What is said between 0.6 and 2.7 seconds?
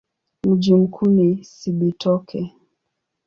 mkuu ni Cibitoke.